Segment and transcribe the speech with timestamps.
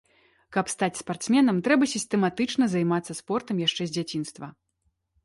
[0.55, 4.51] Каб стаць спартсменам, трэба сістэматычна займацца спортам яшчэ з дзяцінства.